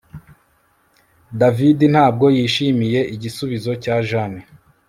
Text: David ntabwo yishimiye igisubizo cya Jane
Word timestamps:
David 1.39 1.79
ntabwo 1.93 2.25
yishimiye 2.37 2.99
igisubizo 3.15 3.71
cya 3.83 3.95
Jane 4.09 4.41